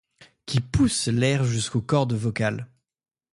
[0.47, 2.65] Qui poussent l'air jusqu'aux cordes vocales.